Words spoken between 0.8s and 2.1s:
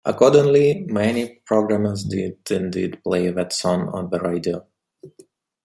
many programmers